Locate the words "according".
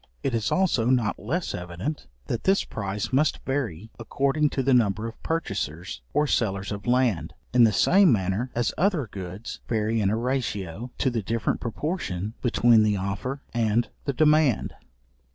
3.99-4.49